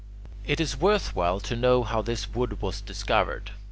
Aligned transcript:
It 0.47 0.59
is 0.59 0.75
worth 0.81 1.15
while 1.15 1.39
to 1.41 1.55
know 1.55 1.83
how 1.83 2.01
this 2.01 2.27
wood 2.33 2.59
was 2.59 2.81
discovered. 2.81 3.51